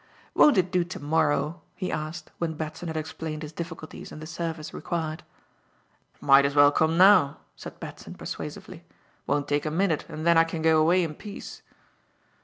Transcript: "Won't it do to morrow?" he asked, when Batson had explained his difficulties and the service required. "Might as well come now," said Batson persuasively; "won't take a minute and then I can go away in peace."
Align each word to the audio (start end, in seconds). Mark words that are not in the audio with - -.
"Won't 0.33 0.57
it 0.57 0.71
do 0.71 0.83
to 0.83 0.99
morrow?" 0.99 1.61
he 1.75 1.91
asked, 1.91 2.31
when 2.39 2.55
Batson 2.55 2.87
had 2.87 2.97
explained 2.97 3.43
his 3.43 3.51
difficulties 3.51 4.11
and 4.11 4.19
the 4.19 4.25
service 4.25 4.73
required. 4.73 5.21
"Might 6.19 6.43
as 6.43 6.55
well 6.55 6.71
come 6.71 6.97
now," 6.97 7.37
said 7.55 7.79
Batson 7.79 8.15
persuasively; 8.15 8.83
"won't 9.27 9.47
take 9.47 9.67
a 9.67 9.69
minute 9.69 10.05
and 10.09 10.25
then 10.25 10.39
I 10.39 10.43
can 10.43 10.63
go 10.63 10.81
away 10.81 11.03
in 11.03 11.13
peace." 11.13 11.61